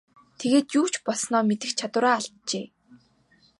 [0.39, 2.65] Тэгээд юу ч болсноо мэдэх чадвараа алджээ.